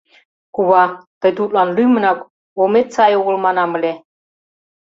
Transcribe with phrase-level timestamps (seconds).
[0.55, 0.83] —Кува,
[1.19, 2.19] тый тудлан лӱмынак
[2.61, 3.93] омет сай огыл манам ыле.